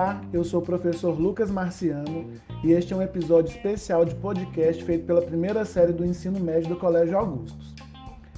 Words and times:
Olá, 0.00 0.18
eu 0.32 0.42
sou 0.42 0.62
o 0.62 0.64
professor 0.64 1.10
Lucas 1.10 1.50
Marciano 1.50 2.30
e 2.64 2.72
este 2.72 2.94
é 2.94 2.96
um 2.96 3.02
episódio 3.02 3.54
especial 3.54 4.02
de 4.02 4.14
podcast 4.14 4.82
feito 4.82 5.04
pela 5.04 5.20
primeira 5.20 5.62
série 5.66 5.92
do 5.92 6.06
ensino 6.06 6.40
médio 6.40 6.70
do 6.70 6.76
Colégio 6.76 7.18
Augustos. 7.18 7.74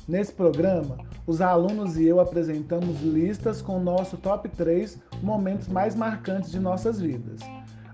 Nesse 0.08 0.32
programa, 0.32 0.98
os 1.24 1.40
alunos 1.40 1.96
e 1.96 2.04
eu 2.04 2.18
apresentamos 2.18 3.00
listas 3.00 3.62
com 3.62 3.76
o 3.76 3.80
nosso 3.80 4.16
top 4.16 4.48
3 4.48 4.98
momentos 5.22 5.68
mais 5.68 5.94
marcantes 5.94 6.50
de 6.50 6.58
nossas 6.58 7.00
vidas. 7.00 7.38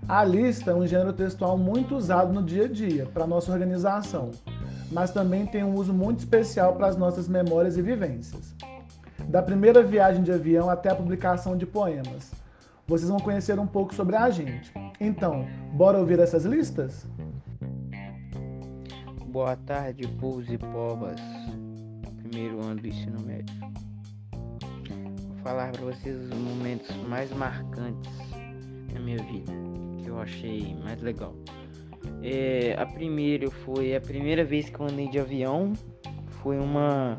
A 0.07 0.25
lista 0.25 0.71
é 0.71 0.73
um 0.73 0.87
gênero 0.87 1.13
textual 1.13 1.55
muito 1.55 1.95
usado 1.95 2.33
no 2.33 2.41
dia 2.41 2.65
a 2.65 2.67
dia 2.67 3.05
para 3.13 3.27
nossa 3.27 3.51
organização, 3.51 4.31
mas 4.91 5.11
também 5.11 5.45
tem 5.45 5.63
um 5.63 5.75
uso 5.75 5.93
muito 5.93 6.17
especial 6.17 6.73
para 6.73 6.87
as 6.87 6.97
nossas 6.97 7.27
memórias 7.27 7.77
e 7.77 7.83
vivências. 7.83 8.55
Da 9.25 9.43
primeira 9.43 9.83
viagem 9.83 10.23
de 10.23 10.31
avião 10.31 10.71
até 10.71 10.89
a 10.89 10.95
publicação 10.95 11.55
de 11.55 11.67
poemas, 11.67 12.31
vocês 12.89 13.07
vão 13.07 13.19
conhecer 13.19 13.59
um 13.59 13.67
pouco 13.67 13.93
sobre 13.93 14.15
a 14.15 14.31
gente. 14.31 14.73
Então, 14.99 15.47
bora 15.73 15.99
ouvir 15.99 16.19
essas 16.19 16.43
listas? 16.43 17.05
Boa 19.27 19.55
tarde, 19.55 20.07
povos 20.19 20.49
e 20.49 20.57
povas. 20.57 21.21
Primeiro 22.17 22.59
ano 22.59 22.81
do 22.81 22.87
ensino 22.87 23.21
médio. 23.21 23.55
Vou 25.27 25.37
falar 25.43 25.71
para 25.71 25.85
vocês 25.85 26.19
os 26.19 26.29
momentos 26.35 26.89
mais 27.07 27.31
marcantes 27.31 28.11
da 28.91 28.99
minha 28.99 29.21
vida, 29.21 29.53
que 30.01 30.09
eu 30.09 30.19
achei 30.19 30.75
mais 30.83 30.99
legal. 30.99 31.35
É, 32.23 32.75
a 32.75 32.87
primeira 32.87 33.51
foi 33.51 33.95
a 33.95 34.01
primeira 34.01 34.43
vez 34.43 34.67
que 34.67 34.79
eu 34.79 34.87
andei 34.87 35.07
de 35.09 35.19
avião. 35.19 35.73
Foi 36.41 36.57
uma 36.57 37.15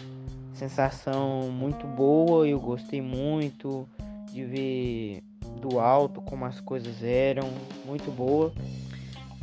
sensação 0.53 1.49
muito 1.53 1.87
boa, 1.87 2.49
eu 2.49 2.59
gostei 2.59 3.01
muito 3.01 3.89
de 4.33 4.45
ver 4.45 5.30
do 5.61 5.81
alto, 5.81 6.21
como 6.23 6.45
as 6.45 6.61
coisas 6.61 7.03
eram, 7.03 7.49
muito 7.85 8.11
boa. 8.11 8.53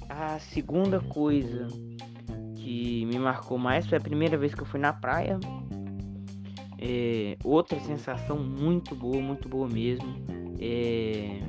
A 0.10 0.40
segunda 0.40 1.00
coisa 1.00 1.68
que 2.56 3.06
me 3.06 3.20
marcou 3.20 3.58
mais 3.58 3.86
foi 3.88 3.98
a 3.98 4.02
primeira 4.02 4.38
vez 4.38 4.54
que 4.54 4.62
eu 4.62 4.66
fui 4.66 4.80
na 4.80 4.94
praia. 4.94 5.40
É, 6.80 7.38
outra 7.44 7.80
sensação 7.80 8.38
muito 8.38 8.96
boa, 8.96 9.22
muito 9.22 9.50
boa 9.50 9.68
mesmo. 9.68 10.08
É, 10.60 11.40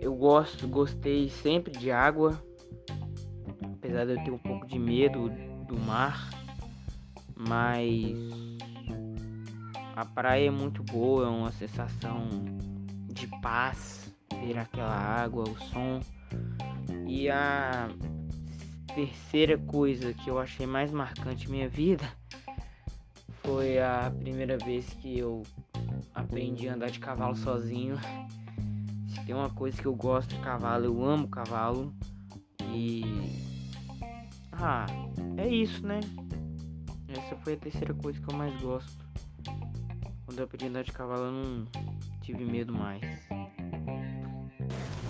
eu 0.00 0.14
gosto, 0.14 0.66
gostei 0.66 1.28
sempre 1.28 1.72
de 1.72 1.90
água, 1.90 2.42
apesar 3.74 4.06
de 4.06 4.12
eu 4.12 4.24
ter 4.24 4.30
um 4.30 4.38
pouco 4.38 4.66
de 4.66 4.78
medo 4.78 5.30
do 5.66 5.78
mar, 5.78 6.30
mas 7.36 8.49
a 9.96 10.04
praia 10.04 10.48
é 10.48 10.50
muito 10.50 10.82
boa, 10.82 11.26
é 11.26 11.28
uma 11.28 11.52
sensação 11.52 12.28
de 13.12 13.26
paz 13.40 14.12
ver 14.40 14.58
aquela 14.58 14.94
água, 14.94 15.44
o 15.44 15.58
som. 15.58 16.00
E 17.06 17.28
a 17.28 17.88
terceira 18.94 19.58
coisa 19.58 20.12
que 20.14 20.28
eu 20.28 20.38
achei 20.38 20.66
mais 20.66 20.90
marcante 20.90 21.46
em 21.46 21.50
minha 21.50 21.68
vida 21.68 22.04
foi 23.44 23.78
a 23.78 24.12
primeira 24.18 24.56
vez 24.58 24.88
que 24.94 25.18
eu 25.18 25.42
aprendi 26.14 26.68
a 26.68 26.74
andar 26.74 26.90
de 26.90 26.98
cavalo 26.98 27.36
sozinho. 27.36 27.98
Se 29.08 29.24
tem 29.24 29.34
uma 29.34 29.50
coisa 29.50 29.80
que 29.80 29.86
eu 29.86 29.94
gosto 29.94 30.30
de 30.30 30.40
cavalo, 30.40 30.84
eu 30.84 31.04
amo 31.04 31.28
cavalo. 31.28 31.92
E. 32.72 33.02
Ah, 34.52 34.86
é 35.36 35.48
isso, 35.48 35.84
né? 35.84 36.00
Essa 37.08 37.34
foi 37.36 37.54
a 37.54 37.56
terceira 37.56 37.92
coisa 37.94 38.20
que 38.20 38.32
eu 38.32 38.36
mais 38.36 38.54
gosto. 38.60 39.09
Quando 40.30 40.38
eu 40.38 40.44
aprendi 40.44 40.66
a 40.66 40.68
andar 40.68 40.84
de 40.84 40.92
cavalo, 40.92 41.24
eu 41.24 41.32
não 41.32 41.66
tive 42.22 42.44
medo 42.44 42.72
mais. 42.72 43.00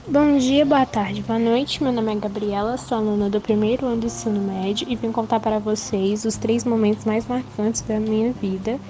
Bom 0.08 0.38
dia, 0.38 0.64
boa 0.64 0.86
tarde, 0.86 1.20
boa 1.20 1.38
noite. 1.38 1.82
Meu 1.82 1.92
nome 1.92 2.10
é 2.10 2.16
Gabriela, 2.16 2.78
sou 2.78 2.96
aluna 2.96 3.28
do 3.28 3.38
primeiro 3.38 3.84
ano 3.84 4.00
do 4.00 4.06
ensino 4.06 4.40
médio 4.40 4.88
e 4.88 4.96
vim 4.96 5.12
contar 5.12 5.38
para 5.38 5.58
vocês 5.58 6.24
os 6.24 6.38
três 6.38 6.64
momentos 6.64 7.04
mais 7.04 7.26
marcantes 7.26 7.82
da 7.82 8.00
minha 8.00 8.32
vida. 8.32 8.80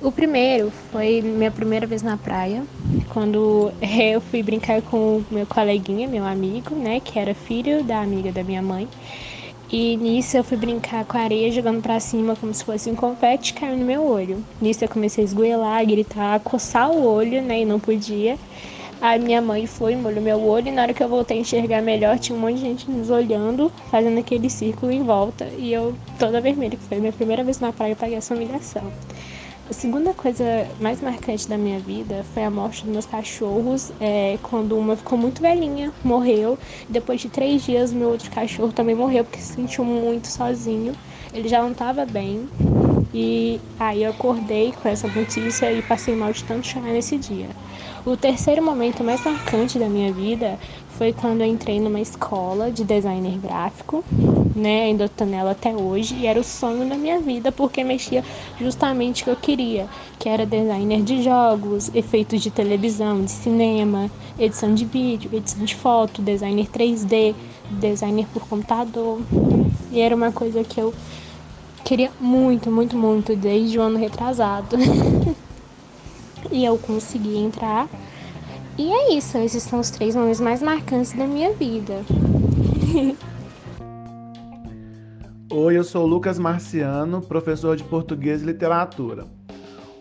O 0.00 0.10
primeiro 0.10 0.72
foi 0.90 1.22
minha 1.22 1.52
primeira 1.52 1.86
vez 1.86 2.02
na 2.02 2.16
praia, 2.16 2.64
quando 3.10 3.70
eu 3.80 4.20
fui 4.20 4.42
brincar 4.42 4.82
com 4.82 5.22
meu 5.30 5.46
coleguinha, 5.46 6.08
meu 6.08 6.24
amigo, 6.24 6.74
né, 6.74 6.98
que 6.98 7.20
era 7.20 7.36
filho 7.36 7.84
da 7.84 8.00
amiga 8.00 8.32
da 8.32 8.42
minha 8.42 8.62
mãe. 8.62 8.88
E 9.70 9.96
nisso 9.98 10.34
eu 10.36 10.42
fui 10.42 10.56
brincar 10.56 11.04
com 11.04 11.18
a 11.18 11.20
areia 11.20 11.52
jogando 11.52 11.82
para 11.82 12.00
cima 12.00 12.34
como 12.34 12.54
se 12.54 12.64
fosse 12.64 12.90
um 12.90 12.96
confete 12.96 13.52
caiu 13.52 13.76
no 13.76 13.84
meu 13.84 14.02
olho. 14.02 14.42
Nisso 14.62 14.82
eu 14.82 14.88
comecei 14.88 15.22
a 15.22 15.26
esgoelar, 15.26 15.86
gritar, 15.86 16.40
coçar 16.40 16.90
o 16.90 17.04
olho, 17.06 17.42
né? 17.42 17.60
E 17.60 17.64
não 17.66 17.78
podia. 17.78 18.38
A 19.00 19.16
minha 19.18 19.40
mãe 19.42 19.66
foi, 19.66 19.94
molhou 19.94 20.22
meu 20.22 20.42
olho 20.42 20.68
e 20.68 20.72
na 20.72 20.82
hora 20.82 20.94
que 20.94 21.02
eu 21.02 21.08
voltei 21.08 21.36
a 21.36 21.40
enxergar 21.40 21.82
melhor, 21.82 22.18
tinha 22.18 22.36
um 22.36 22.40
monte 22.40 22.54
de 22.54 22.62
gente 22.62 22.90
nos 22.90 23.10
olhando, 23.10 23.70
fazendo 23.90 24.18
aquele 24.18 24.50
círculo 24.50 24.90
em 24.90 25.04
volta. 25.04 25.46
E 25.56 25.72
eu 25.72 25.94
toda 26.18 26.40
vermelha, 26.40 26.76
que 26.76 26.82
foi 26.82 26.96
a 26.96 27.00
minha 27.00 27.12
primeira 27.12 27.44
vez 27.44 27.60
na 27.60 27.72
praia, 27.72 27.92
eu 27.92 27.96
paguei 27.96 28.16
essa 28.16 28.34
humilhação. 28.34 28.90
A 29.68 29.72
segunda 29.74 30.14
coisa 30.14 30.44
mais 30.80 31.02
marcante 31.02 31.46
da 31.46 31.58
minha 31.58 31.78
vida 31.78 32.24
foi 32.32 32.42
a 32.42 32.50
morte 32.50 32.84
dos 32.84 32.90
meus 32.90 33.04
cachorros, 33.04 33.92
é, 34.00 34.38
quando 34.42 34.74
uma 34.74 34.96
ficou 34.96 35.18
muito 35.18 35.42
velhinha, 35.42 35.92
morreu. 36.02 36.58
Depois 36.88 37.20
de 37.20 37.28
três 37.28 37.62
dias, 37.64 37.92
meu 37.92 38.08
outro 38.08 38.30
cachorro 38.30 38.72
também 38.72 38.94
morreu 38.94 39.24
porque 39.24 39.40
se 39.40 39.52
sentiu 39.52 39.84
muito 39.84 40.28
sozinho. 40.28 40.94
Ele 41.34 41.48
já 41.48 41.60
não 41.60 41.72
estava 41.72 42.06
bem. 42.06 42.48
E 43.12 43.58
aí 43.78 44.02
eu 44.02 44.10
acordei 44.10 44.72
com 44.72 44.88
essa 44.88 45.08
notícia 45.08 45.72
e 45.72 45.80
passei 45.80 46.14
mal 46.14 46.32
de 46.32 46.44
tanto 46.44 46.66
chorar 46.66 46.92
nesse 46.92 47.16
dia. 47.16 47.48
O 48.04 48.16
terceiro 48.16 48.62
momento 48.62 49.02
mais 49.02 49.24
marcante 49.24 49.78
da 49.78 49.88
minha 49.88 50.12
vida 50.12 50.58
foi 50.88 51.12
quando 51.12 51.40
eu 51.40 51.46
entrei 51.46 51.80
numa 51.80 52.00
escola 52.00 52.70
de 52.70 52.84
designer 52.84 53.38
gráfico, 53.38 54.04
né? 54.54 54.84
Ainda 54.84 55.06
estou 55.06 55.26
nela 55.26 55.52
até 55.52 55.74
hoje 55.74 56.16
e 56.16 56.26
era 56.26 56.38
o 56.38 56.44
sonho 56.44 56.88
da 56.88 56.96
minha 56.96 57.20
vida 57.20 57.50
porque 57.50 57.82
mexia 57.82 58.22
justamente 58.60 59.22
o 59.22 59.24
que 59.24 59.30
eu 59.30 59.36
queria, 59.36 59.88
que 60.18 60.28
era 60.28 60.44
designer 60.44 61.02
de 61.02 61.22
jogos, 61.22 61.90
efeitos 61.94 62.42
de 62.42 62.50
televisão, 62.50 63.24
de 63.24 63.30
cinema, 63.30 64.10
edição 64.38 64.74
de 64.74 64.84
vídeo, 64.84 65.30
edição 65.32 65.64
de 65.64 65.74
foto, 65.74 66.20
designer 66.20 66.66
3D, 66.66 67.34
designer 67.70 68.26
por 68.32 68.46
computador. 68.46 69.20
E 69.90 70.00
era 70.00 70.14
uma 70.14 70.32
coisa 70.32 70.62
que 70.64 70.80
eu 70.80 70.92
queria 71.88 72.12
muito, 72.20 72.70
muito, 72.70 72.98
muito 72.98 73.34
desde 73.34 73.78
o 73.78 73.82
ano 73.82 73.96
retrasado. 73.96 74.76
e 76.52 76.62
eu 76.62 76.76
consegui 76.76 77.38
entrar 77.38 77.88
e 78.76 78.92
é 78.92 79.14
isso, 79.14 79.38
esses 79.38 79.62
são 79.62 79.80
os 79.80 79.88
três 79.88 80.14
momentos 80.14 80.38
mais 80.38 80.60
marcantes 80.60 81.14
da 81.14 81.26
minha 81.26 81.54
vida. 81.54 82.04
Oi, 85.50 85.78
eu 85.78 85.82
sou 85.82 86.04
Lucas 86.04 86.38
Marciano, 86.38 87.22
professor 87.22 87.74
de 87.74 87.84
português 87.84 88.42
e 88.42 88.44
literatura. 88.44 89.24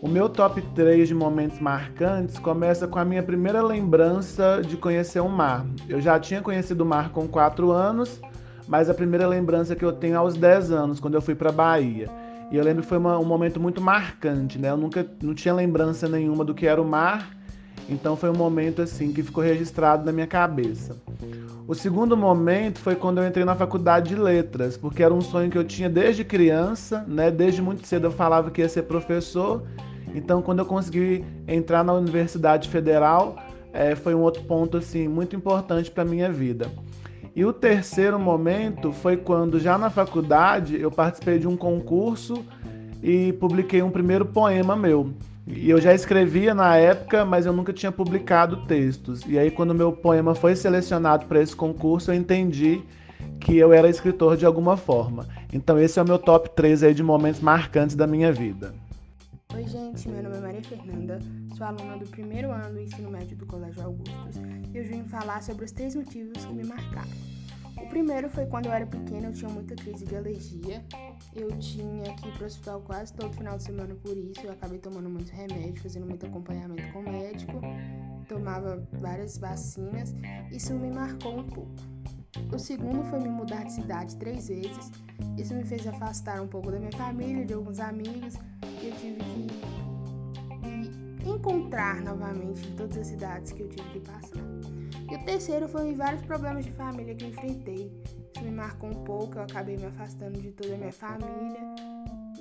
O 0.02 0.10
meu 0.10 0.28
top 0.28 0.62
3 0.76 1.08
de 1.08 1.16
momentos 1.16 1.58
marcantes 1.60 2.38
começa 2.38 2.86
com 2.86 3.00
a 3.00 3.06
minha 3.06 3.24
primeira 3.24 3.64
lembrança 3.64 4.62
de 4.62 4.76
conhecer 4.76 5.22
o 5.22 5.30
mar. 5.30 5.66
Eu 5.88 6.02
já 6.02 6.20
tinha 6.20 6.42
conhecido 6.42 6.82
o 6.82 6.86
mar 6.86 7.12
com 7.12 7.28
4 7.30 7.72
anos, 7.72 8.20
mas 8.68 8.90
a 8.90 8.94
primeira 8.94 9.28
lembrança 9.28 9.76
que 9.76 9.86
eu 9.86 9.94
tenho 9.94 10.14
é 10.14 10.18
aos 10.18 10.36
10 10.36 10.72
anos, 10.72 11.00
quando 11.00 11.14
eu 11.14 11.22
fui 11.22 11.36
para 11.36 11.52
Bahia. 11.52 12.10
E 12.52 12.58
eu 12.58 12.64
lembro 12.64 12.84
que 12.84 12.88
foi 12.90 12.98
uma, 12.98 13.18
um 13.18 13.26
momento 13.26 13.60
muito 13.60 13.82
marcante, 13.82 14.58
né? 14.58 14.70
Eu 14.70 14.78
nunca 14.78 15.06
não 15.22 15.34
tinha 15.34 15.54
lembrança 15.54 16.08
nenhuma 16.08 16.46
do 16.46 16.54
que 16.54 16.66
era 16.66 16.82
o 16.82 16.86
mar 16.86 17.38
então 17.90 18.18
foi 18.18 18.30
um 18.30 18.36
momento 18.36 18.82
assim 18.82 19.14
que 19.14 19.24
ficou 19.24 19.44
registrado 19.44 20.06
na 20.06 20.12
minha 20.12 20.28
cabeça. 20.28 20.98
O 21.68 21.74
segundo 21.74 22.18
momento 22.18 22.80
foi 22.80 22.96
quando 22.96 23.20
eu 23.20 23.28
entrei 23.28 23.46
na 23.46 23.56
faculdade 23.56 24.10
de 24.10 24.16
letras, 24.16 24.78
porque 24.78 25.04
era 25.04 25.14
um 25.14 25.22
sonho 25.22 25.50
que 25.50 25.58
eu 25.58 25.64
tinha 25.64 25.90
desde 25.90 26.24
criança, 26.24 27.04
né? 27.08 27.32
Desde 27.32 27.62
muito 27.62 27.86
cedo 27.88 28.08
eu 28.08 28.12
falava 28.12 28.52
que 28.52 28.62
ia 28.62 28.70
ser 28.70 28.84
professor. 28.84 29.64
Então 30.14 30.42
quando 30.42 30.60
eu 30.60 30.66
consegui 30.66 31.24
entrar 31.48 31.84
na 31.84 31.94
Universidade 31.94 32.68
Federal, 32.70 33.38
é, 33.72 33.96
foi 33.96 34.14
um 34.14 34.22
outro 34.22 34.44
ponto 34.44 34.78
assim 34.78 35.08
muito 35.08 35.36
importante 35.36 35.90
para 35.90 36.04
minha 36.04 36.32
vida. 36.32 36.70
E 37.38 37.46
o 37.46 37.54
terceiro 37.54 38.20
momento 38.20 38.92
foi 38.92 39.16
quando 39.16 39.60
já 39.60 39.78
na 39.78 39.92
faculdade 39.92 40.82
eu 40.82 40.90
participei 40.90 41.38
de 41.38 41.48
um 41.48 41.56
concurso 41.56 42.44
e 43.04 43.32
publiquei 43.34 43.84
um 43.84 43.92
primeiro 43.92 44.26
poema 44.26 44.76
meu. 44.76 45.14
E 45.46 45.70
eu 45.70 45.80
já 45.80 45.94
escrevia 45.94 46.56
na 46.56 46.78
época, 46.78 47.24
mas 47.24 47.46
eu 47.46 47.54
nunca 47.54 47.72
tinha 47.72 47.92
publicado 47.92 48.66
textos. 48.66 49.22
E 49.28 49.38
aí, 49.38 49.52
quando 49.52 49.76
meu 49.76 49.92
poema 49.92 50.34
foi 50.34 50.56
selecionado 50.56 51.28
para 51.28 51.40
esse 51.40 51.56
concurso, 51.56 52.10
eu 52.10 52.16
entendi 52.16 52.82
que 53.40 53.56
eu 53.56 53.72
era 53.72 53.88
escritor 53.88 54.36
de 54.36 54.44
alguma 54.44 54.76
forma. 54.76 55.28
Então, 55.54 55.78
esse 55.78 56.00
é 56.00 56.02
o 56.02 56.08
meu 56.08 56.18
top 56.18 56.50
3 56.50 56.82
aí 56.82 56.94
de 56.96 57.04
momentos 57.04 57.40
marcantes 57.40 57.96
da 57.96 58.08
minha 58.08 58.32
vida. 58.32 58.74
Oi, 59.54 59.64
gente, 59.68 60.10
meu 60.10 60.24
nome 60.24 60.38
é 60.38 60.42
Maria 60.58 60.70
Fernanda, 60.70 61.20
sou 61.56 61.68
aluna 61.68 61.98
do 61.98 62.08
primeiro 62.08 62.52
ano 62.52 62.74
do 62.74 62.82
ensino 62.82 63.12
médio 63.12 63.38
do 63.38 63.46
Colégio 63.46 63.84
Augustus 63.84 64.38
e 64.74 64.80
hoje 64.80 64.90
vim 64.90 65.04
falar 65.04 65.44
sobre 65.44 65.66
os 65.66 65.72
três 65.72 65.96
motivos 65.96 66.44
que 66.44 66.52
me 66.52 66.64
marcaram. 66.64 67.12
O 67.78 67.88
primeiro 67.90 68.28
foi 68.28 68.48
quando 68.48 68.66
eu 68.66 68.72
era 68.72 68.88
pequena, 68.88 69.28
eu 69.28 69.34
tinha 69.34 69.52
muita 69.52 69.76
crise 69.76 70.04
de 70.04 70.16
alergia. 70.16 70.84
Eu 71.36 71.50
tinha 71.60 72.12
que 72.16 72.28
ir 72.28 72.32
para 72.32 72.44
o 72.44 72.46
hospital 72.48 72.82
quase 72.82 73.14
todo 73.14 73.32
final 73.36 73.58
de 73.58 73.64
semana 73.64 73.94
por 73.96 74.18
isso. 74.18 74.42
Eu 74.44 74.52
acabei 74.52 74.80
tomando 74.80 75.08
muito 75.08 75.30
remédio, 75.30 75.80
fazendo 75.84 76.08
muito 76.08 76.26
acompanhamento 76.26 76.92
com 76.92 77.00
o 77.02 77.04
médico, 77.04 77.62
tomava 78.28 78.84
várias 78.94 79.38
vacinas. 79.38 80.16
Isso 80.52 80.74
me 80.74 80.90
marcou 80.90 81.38
um 81.38 81.44
pouco. 81.44 81.76
O 82.52 82.58
segundo 82.58 83.04
foi 83.04 83.20
me 83.20 83.30
mudar 83.30 83.64
de 83.64 83.74
cidade 83.74 84.16
três 84.16 84.48
vezes. 84.48 84.92
Isso 85.38 85.54
me 85.54 85.64
fez 85.64 85.86
afastar 85.86 86.42
um 86.42 86.48
pouco 86.48 86.72
da 86.72 86.80
minha 86.80 86.92
família, 86.94 87.46
de 87.46 87.54
alguns 87.54 87.80
amigos. 87.80 88.34
Eu 88.82 88.92
tive 88.94 89.20
que 89.20 89.67
encontrar 91.38 92.02
novamente 92.02 92.68
em 92.68 92.76
todas 92.76 92.98
as 92.98 93.08
cidades 93.08 93.52
que 93.52 93.62
eu 93.62 93.70
tive 93.70 93.90
que 93.90 94.00
passar. 94.00 94.44
E 95.10 95.16
o 95.16 95.26
terceiro 95.26 95.68
foi 95.68 95.94
vários 95.94 96.22
problemas 96.24 96.66
de 96.66 96.72
família 96.72 97.16
que 97.16 97.24
eu 97.24 97.30
enfrentei. 97.30 97.92
Isso 98.36 98.44
me 98.44 98.52
marcou 98.52 98.90
um 98.90 99.04
pouco, 99.04 99.38
eu 99.38 99.44
acabei 99.44 99.78
me 99.78 99.86
afastando 99.86 100.40
de 100.42 100.52
toda 100.52 100.74
a 100.74 100.78
minha 100.78 100.92
família, 100.92 101.76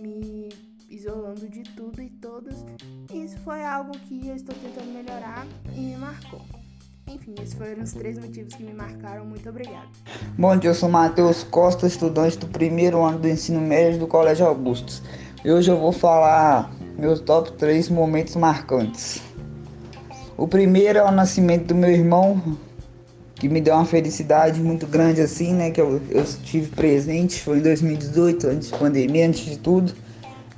me 0.00 0.48
isolando 0.88 1.48
de 1.48 1.62
tudo 1.62 2.02
e 2.02 2.10
todos. 2.10 2.64
E 3.12 3.24
isso 3.24 3.38
foi 3.40 3.62
algo 3.62 3.92
que 4.00 4.28
eu 4.28 4.34
estou 4.34 4.54
tentando 4.54 4.92
melhorar 4.92 5.46
e 5.74 5.80
me 5.80 5.96
marcou. 5.96 6.40
Enfim, 7.06 7.34
esses 7.40 7.54
foram 7.54 7.84
os 7.84 7.92
três 7.92 8.18
motivos 8.18 8.52
que 8.54 8.64
me 8.64 8.74
marcaram. 8.74 9.24
Muito 9.24 9.48
obrigada. 9.48 9.86
Bom 10.36 10.56
dia, 10.56 10.70
eu 10.70 10.74
sou 10.74 10.88
Matheus 10.88 11.44
Costa, 11.44 11.86
estudante 11.86 12.36
do 12.36 12.48
primeiro 12.48 13.04
ano 13.04 13.18
do 13.20 13.28
ensino 13.28 13.60
médio 13.60 14.00
do 14.00 14.06
Colégio 14.08 14.44
Augustos. 14.44 15.02
E 15.44 15.50
hoje 15.52 15.70
eu 15.70 15.78
vou 15.78 15.92
falar 15.92 16.75
meus 16.98 17.20
top 17.20 17.52
3 17.52 17.88
momentos 17.88 18.36
marcantes. 18.36 19.20
O 20.36 20.46
primeiro 20.46 20.98
é 20.98 21.02
o 21.02 21.10
nascimento 21.10 21.66
do 21.66 21.74
meu 21.74 21.90
irmão, 21.90 22.40
que 23.34 23.48
me 23.48 23.60
deu 23.60 23.74
uma 23.74 23.84
felicidade 23.84 24.60
muito 24.60 24.86
grande 24.86 25.20
assim, 25.20 25.52
né? 25.52 25.70
Que 25.70 25.80
eu, 25.80 26.00
eu 26.10 26.24
tive 26.24 26.68
presente, 26.68 27.40
foi 27.40 27.58
em 27.58 27.62
2018, 27.62 28.46
antes 28.46 28.70
de 28.70 28.78
pandemia, 28.78 29.26
antes 29.26 29.44
de 29.44 29.58
tudo. 29.58 29.92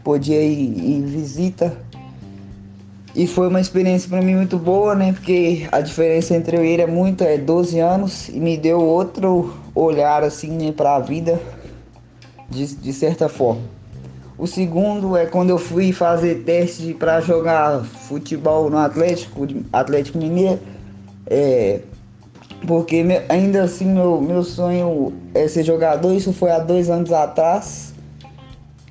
Podia 0.02 0.40
ir 0.40 0.78
em 0.78 1.04
visita. 1.04 1.76
E 3.14 3.26
foi 3.26 3.48
uma 3.48 3.60
experiência 3.60 4.08
para 4.08 4.22
mim 4.22 4.36
muito 4.36 4.58
boa, 4.58 4.94
né? 4.94 5.12
Porque 5.12 5.66
a 5.72 5.80
diferença 5.80 6.36
entre 6.36 6.56
eu 6.56 6.64
e 6.64 6.68
ele 6.68 6.82
é 6.82 6.86
muito, 6.86 7.24
é 7.24 7.36
12 7.36 7.78
anos, 7.80 8.28
e 8.28 8.38
me 8.38 8.56
deu 8.56 8.80
outro 8.80 9.54
olhar 9.74 10.22
assim, 10.22 10.50
né, 10.50 10.72
para 10.72 10.96
a 10.96 11.00
vida, 11.00 11.40
de, 12.48 12.76
de 12.76 12.92
certa 12.92 13.28
forma. 13.28 13.77
O 14.38 14.46
segundo 14.46 15.16
é 15.16 15.26
quando 15.26 15.50
eu 15.50 15.58
fui 15.58 15.92
fazer 15.92 16.44
teste 16.44 16.94
para 16.94 17.20
jogar 17.20 17.82
futebol 17.82 18.70
no 18.70 18.78
Atlético, 18.78 19.48
Atlético 19.72 20.16
Mineiro. 20.18 20.60
É, 21.26 21.80
porque 22.64 23.04
ainda 23.28 23.64
assim 23.64 23.86
meu, 23.86 24.20
meu 24.20 24.44
sonho 24.44 25.12
é 25.34 25.48
ser 25.48 25.64
jogador, 25.64 26.14
isso 26.14 26.32
foi 26.32 26.52
há 26.52 26.60
dois 26.60 26.88
anos 26.88 27.12
atrás. 27.12 27.92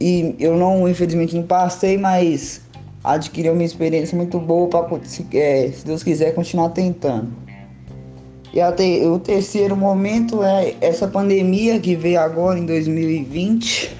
E 0.01 0.35
eu 0.37 0.57
não, 0.57 0.87
infelizmente, 0.87 1.33
não 1.33 1.43
passei, 1.43 1.97
mas 1.97 2.61
adquiri 3.01 3.49
uma 3.49 3.63
experiência 3.63 4.17
muito 4.17 4.39
boa 4.39 4.67
para, 4.67 4.99
se, 5.05 5.25
é, 5.33 5.71
se 5.71 5.85
Deus 5.85 6.03
quiser, 6.03 6.35
continuar 6.35 6.69
tentando. 6.69 7.31
E 8.53 8.59
até, 8.59 9.07
o 9.07 9.17
terceiro 9.17 9.77
momento 9.77 10.43
é 10.43 10.75
essa 10.81 11.07
pandemia 11.07 11.79
que 11.79 11.95
veio 11.95 12.19
agora 12.19 12.59
em 12.59 12.65
2020 12.65 13.96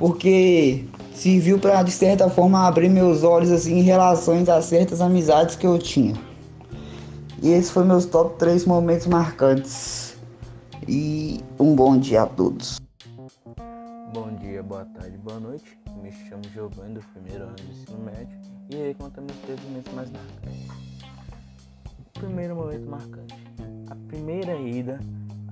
porque 0.00 0.86
serviu 1.12 1.58
para 1.58 1.82
de 1.82 1.90
certa 1.90 2.30
forma 2.30 2.66
abrir 2.66 2.88
meus 2.88 3.22
olhos 3.22 3.50
assim 3.50 3.80
em 3.80 3.82
relação 3.82 4.42
a 4.48 4.62
certas 4.62 5.02
amizades 5.02 5.56
que 5.56 5.66
eu 5.66 5.78
tinha. 5.78 6.14
E 7.42 7.50
esses 7.50 7.70
foram 7.70 7.88
meus 7.88 8.06
top 8.06 8.38
3 8.38 8.64
momentos 8.64 9.06
marcantes. 9.06 10.16
E 10.88 11.44
um 11.58 11.74
bom 11.74 11.98
dia 11.98 12.22
a 12.22 12.26
todos. 12.26 12.80
Bom 14.14 14.34
dia, 14.40 14.62
boa 14.62 14.86
tarde, 14.86 15.18
boa 15.18 15.38
noite. 15.38 15.78
Me 16.02 16.10
chamo 16.10 16.44
Giovanni 16.50 16.94
do 16.94 17.02
primeiro 17.12 17.44
ano 17.44 17.56
do 17.56 17.70
ensino 17.70 17.98
médio 17.98 18.38
e 18.70 18.76
aí 18.76 18.94
conta 18.94 19.20
meus 19.20 19.36
três 19.40 19.60
momentos 19.64 19.92
mais 19.92 20.10
marcantes. 20.10 20.68
Primeiro 22.14 22.56
momento 22.56 22.88
marcante. 22.88 23.36
A 23.90 23.94
primeira 24.08 24.56
ida 24.56 24.98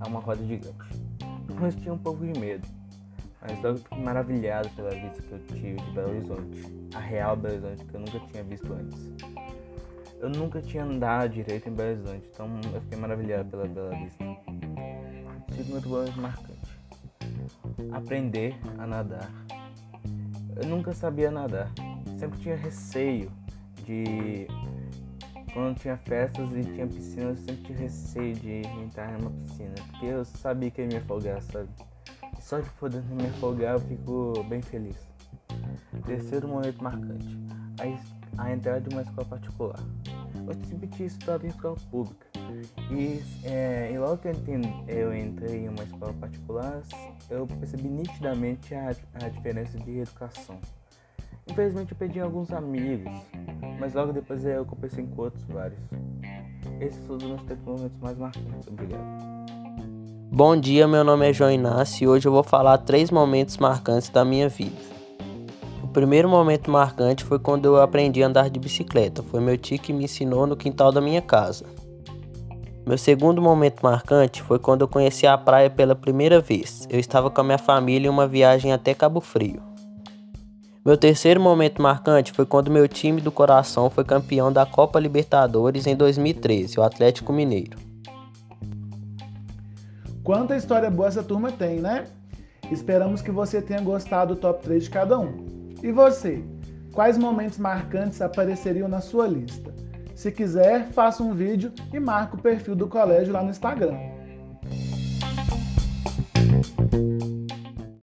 a 0.00 0.08
uma 0.08 0.20
roda 0.20 0.42
gigante. 0.42 0.74
Eu 1.60 1.72
tinha 1.72 1.92
um 1.92 1.98
pouco 1.98 2.24
de 2.24 2.40
medo 2.40 2.66
mas 3.40 3.62
logo 3.62 3.78
fiquei 3.78 3.98
maravilhado 3.98 4.68
pela 4.70 4.90
vista 4.90 5.22
que 5.22 5.32
eu 5.32 5.38
tive 5.46 5.76
de 5.76 5.90
Belo 5.92 6.10
Horizonte, 6.10 6.88
a 6.94 6.98
real 6.98 7.36
Belo 7.36 7.54
Horizonte 7.54 7.84
que 7.84 7.94
eu 7.94 8.00
nunca 8.00 8.20
tinha 8.20 8.42
visto 8.42 8.72
antes. 8.72 9.12
Eu 10.20 10.28
nunca 10.30 10.60
tinha 10.60 10.84
andado 10.84 11.32
direito 11.32 11.68
em 11.68 11.72
Belo 11.72 11.90
Horizonte, 11.90 12.28
então 12.32 12.60
eu 12.74 12.80
fiquei 12.80 12.98
maravilhado 12.98 13.48
pela 13.48 13.66
bela 13.66 13.90
vista. 13.96 14.24
Segundo 15.54 15.88
momento 15.88 16.20
marcante. 16.20 16.58
Aprender 17.92 18.56
a 18.78 18.86
nadar. 18.86 19.30
Eu 20.56 20.66
nunca 20.66 20.92
sabia 20.92 21.30
nadar. 21.30 21.70
Sempre 22.18 22.40
tinha 22.40 22.56
receio 22.56 23.30
de 23.84 24.48
quando 25.52 25.78
tinha 25.78 25.96
festas 25.96 26.50
e 26.52 26.62
tinha 26.62 26.86
piscina, 26.86 27.30
eu 27.30 27.36
sempre 27.36 27.56
tinha 27.64 27.78
receio 27.78 28.34
de 28.34 28.62
entrar 28.82 29.18
numa 29.18 29.30
piscina, 29.30 29.74
porque 29.88 30.06
eu 30.06 30.24
sabia 30.24 30.70
que 30.70 30.82
ia 30.82 30.86
me 30.86 30.96
afogar, 30.96 31.40
sabe? 31.42 31.68
Só 32.48 32.60
de 32.60 32.70
poder 32.80 33.02
me 33.02 33.26
afogar 33.26 33.74
eu 33.74 33.80
fico 33.80 34.42
bem 34.44 34.62
feliz. 34.62 34.96
Terceiro 36.06 36.48
momento 36.48 36.82
marcante. 36.82 37.38
A, 37.78 38.42
a 38.42 38.52
entrada 38.54 38.80
de 38.80 38.88
uma 38.88 39.02
escola 39.02 39.28
particular. 39.28 39.78
Eu 40.46 40.54
sempre 40.66 40.86
tinha 40.86 41.08
estudado 41.08 41.44
em 41.44 41.48
escola 41.48 41.76
pública. 41.90 42.26
E, 42.90 43.22
é, 43.44 43.92
e 43.92 43.98
logo 43.98 44.16
que 44.16 44.28
eu, 44.28 44.34
eu 44.88 45.14
entrei 45.14 45.66
em 45.66 45.68
uma 45.68 45.84
escola 45.84 46.14
particular, 46.14 46.80
eu 47.28 47.46
percebi 47.46 47.86
nitidamente 47.86 48.74
a, 48.74 48.96
a 49.22 49.28
diferença 49.28 49.78
de 49.80 49.98
educação. 49.98 50.58
Infelizmente 51.46 51.92
eu 51.92 51.98
perdi 51.98 52.18
alguns 52.18 52.50
amigos, 52.50 53.12
mas 53.78 53.92
logo 53.92 54.10
depois 54.10 54.42
eu 54.46 54.64
comecei 54.64 55.06
com 55.06 55.20
outros 55.20 55.44
vários. 55.48 55.80
Esses 56.80 57.06
foram 57.06 57.18
os 57.18 57.24
meus 57.24 57.42
três 57.42 57.60
momentos 57.60 57.98
mais 58.00 58.16
marcantes. 58.16 58.68
Obrigado. 58.68 59.37
Bom 60.30 60.54
dia, 60.54 60.86
meu 60.86 61.02
nome 61.02 61.30
é 61.30 61.32
João 61.32 61.50
Inácio 61.50 62.04
e 62.04 62.06
hoje 62.06 62.28
eu 62.28 62.32
vou 62.32 62.42
falar 62.42 62.76
três 62.76 63.10
momentos 63.10 63.56
marcantes 63.56 64.10
da 64.10 64.26
minha 64.26 64.46
vida. 64.46 64.76
O 65.82 65.88
primeiro 65.88 66.28
momento 66.28 66.70
marcante 66.70 67.24
foi 67.24 67.38
quando 67.38 67.64
eu 67.64 67.80
aprendi 67.80 68.22
a 68.22 68.26
andar 68.26 68.50
de 68.50 68.60
bicicleta. 68.60 69.22
Foi 69.22 69.40
meu 69.40 69.56
tio 69.56 69.78
que 69.78 69.90
me 69.90 70.04
ensinou 70.04 70.46
no 70.46 70.54
quintal 70.54 70.92
da 70.92 71.00
minha 71.00 71.22
casa. 71.22 71.64
Meu 72.86 72.98
segundo 72.98 73.40
momento 73.40 73.80
marcante 73.80 74.42
foi 74.42 74.58
quando 74.58 74.82
eu 74.82 74.88
conheci 74.88 75.26
a 75.26 75.36
praia 75.38 75.70
pela 75.70 75.94
primeira 75.94 76.40
vez. 76.40 76.86
Eu 76.90 77.00
estava 77.00 77.30
com 77.30 77.40
a 77.40 77.44
minha 77.44 77.58
família 77.58 78.06
em 78.06 78.10
uma 78.10 78.28
viagem 78.28 78.70
até 78.70 78.92
Cabo 78.92 79.22
Frio. 79.22 79.62
Meu 80.84 80.98
terceiro 80.98 81.40
momento 81.40 81.80
marcante 81.80 82.32
foi 82.32 82.44
quando 82.44 82.70
meu 82.70 82.86
time 82.86 83.22
do 83.22 83.32
coração 83.32 83.88
foi 83.88 84.04
campeão 84.04 84.52
da 84.52 84.66
Copa 84.66 85.00
Libertadores 85.00 85.86
em 85.86 85.96
2013, 85.96 86.78
o 86.78 86.82
Atlético 86.82 87.32
Mineiro. 87.32 87.87
Quanta 90.28 90.54
história 90.54 90.90
boa 90.90 91.08
essa 91.08 91.22
turma 91.22 91.50
tem, 91.50 91.80
né? 91.80 92.04
Esperamos 92.70 93.22
que 93.22 93.30
você 93.30 93.62
tenha 93.62 93.80
gostado 93.80 94.34
do 94.34 94.40
top 94.42 94.62
3 94.62 94.84
de 94.84 94.90
cada 94.90 95.18
um. 95.18 95.74
E 95.82 95.90
você? 95.90 96.44
Quais 96.92 97.16
momentos 97.16 97.56
marcantes 97.56 98.20
apareceriam 98.20 98.88
na 98.88 99.00
sua 99.00 99.26
lista? 99.26 99.72
Se 100.14 100.30
quiser, 100.30 100.88
faça 100.88 101.22
um 101.22 101.32
vídeo 101.32 101.72
e 101.94 101.98
marque 101.98 102.34
o 102.34 102.42
perfil 102.42 102.76
do 102.76 102.86
colégio 102.86 103.32
lá 103.32 103.42
no 103.42 103.48
Instagram. 103.48 103.96